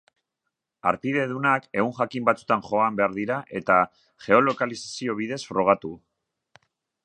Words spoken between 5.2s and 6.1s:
bidez frogatu.